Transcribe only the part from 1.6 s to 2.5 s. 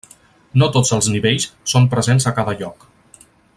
són presents a